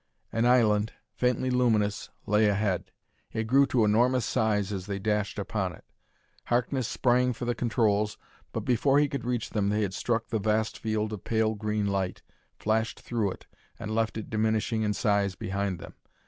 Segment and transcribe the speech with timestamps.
[0.31, 2.89] An island, faintly luminous, lay ahead.
[3.33, 5.85] It grew to enormous size as they dashed upon it.
[6.45, 8.17] Harkness sprang for the controls,
[8.51, 11.85] but, before he could reach them, they had struck the vast field of pale green
[11.85, 12.23] light,
[12.57, 13.45] flashed through it,
[13.77, 15.93] and left it diminishing in size behind them.